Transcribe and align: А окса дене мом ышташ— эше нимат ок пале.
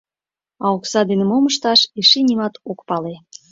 А 0.63 0.65
окса 0.75 1.01
дене 1.09 1.25
мом 1.31 1.43
ышташ— 1.51 1.79
эше 1.99 2.19
нимат 2.27 2.53
ок 2.71 2.79
пале. 2.87 3.15